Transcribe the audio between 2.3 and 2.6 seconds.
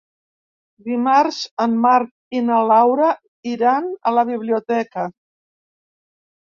i